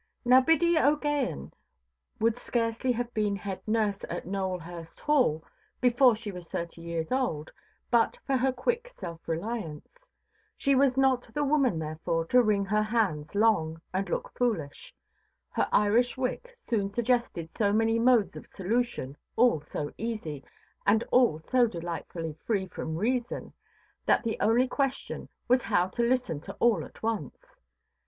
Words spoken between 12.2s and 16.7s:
to wring her hands long, and look foolish. Her Irish wit